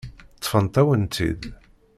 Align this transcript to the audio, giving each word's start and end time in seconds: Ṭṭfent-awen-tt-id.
Ṭṭfent-awen-tt-id. 0.35 1.41